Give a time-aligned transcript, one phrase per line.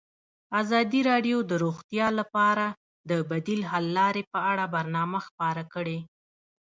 [0.61, 2.65] ازادي راډیو د روغتیا لپاره
[3.09, 5.99] د بدیل حل لارې په اړه برنامه خپاره کړې.